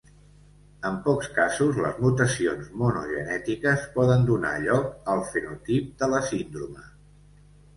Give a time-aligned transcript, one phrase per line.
[0.89, 6.87] En pocs casos, les mutacions monogenètiques poden donar lloc al fenotip de la síndrome.